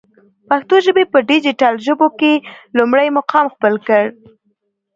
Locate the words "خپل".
3.55-3.73